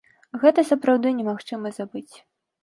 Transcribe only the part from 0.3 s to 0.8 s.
Гэта